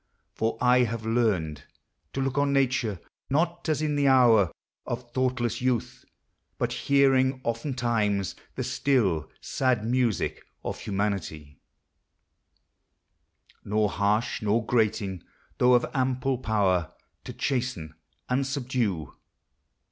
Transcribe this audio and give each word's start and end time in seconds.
For 0.33 0.57
I 0.59 0.79
have 0.85 1.05
learned 1.05 1.65
To 2.13 2.21
look 2.21 2.35
on 2.35 2.51
nature, 2.51 2.99
not 3.29 3.69
as 3.69 3.83
in 3.83 3.95
the 3.95 4.07
hour 4.07 4.51
Of 4.83 5.11
thoughtless 5.11 5.61
youth; 5.61 6.05
but 6.57 6.73
hearing 6.73 7.39
oftentimes 7.43 8.33
The 8.55 8.63
still, 8.63 9.29
sad 9.41 9.85
music 9.85 10.41
of 10.63 10.79
humanity, 10.79 11.59
Nor 13.63 13.91
harsh 13.91 14.41
nor 14.41 14.65
grating, 14.65 15.21
though 15.59 15.75
of 15.75 15.85
ample 15.93 16.39
power 16.39 16.93
To 17.25 17.31
chasten 17.31 17.93
and 18.27 18.47
subdue. 18.47 19.13